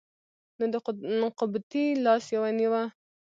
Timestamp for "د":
1.25-1.25